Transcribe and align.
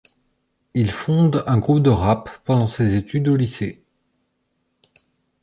Il 0.73 0.89
fonde 0.89 1.43
un 1.45 1.59
groupe 1.59 1.83
de 1.83 1.91
rap 1.91 2.27
pendant 2.43 2.65
ses 2.65 2.95
études 2.95 3.27
au 3.27 3.35
lycée. 3.35 3.83